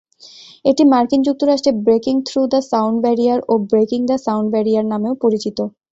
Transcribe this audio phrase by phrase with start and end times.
[0.65, 5.57] এটি মার্কিন যুক্তরাষ্ট্রে breaking through the sound barrier, ও ব্রেকিং দ্য সাউন্ড ব্যারিয়ার নামেও পরিচিত।